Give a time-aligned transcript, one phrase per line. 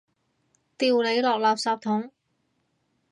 [0.79, 2.09] 掉你落垃圾桶！